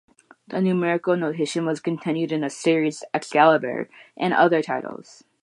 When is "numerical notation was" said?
0.63-1.79